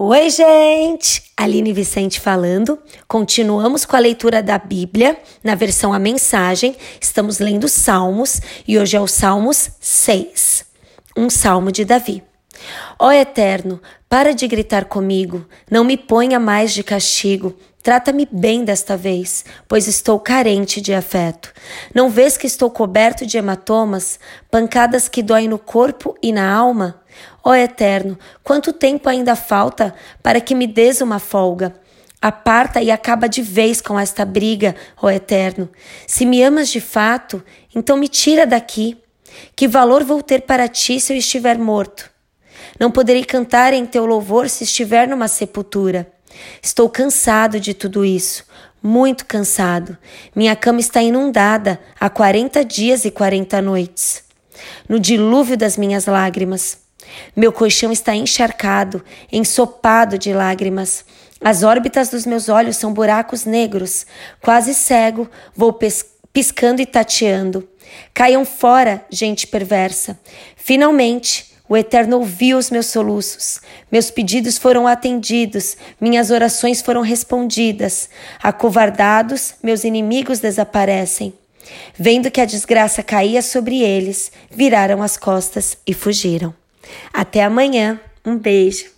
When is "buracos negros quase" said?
62.92-64.74